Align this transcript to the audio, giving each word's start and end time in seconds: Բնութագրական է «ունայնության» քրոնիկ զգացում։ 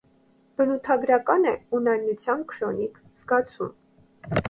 Բնութագրական 0.61 1.45
է 1.53 1.53
«ունայնության» 1.81 2.43
քրոնիկ 2.55 3.01
զգացում։ 3.21 3.75